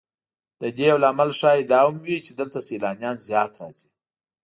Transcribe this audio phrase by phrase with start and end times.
[0.61, 3.87] د دې یو لامل ښایي دا هم وي چې دلته سیلانیان زیات راځي.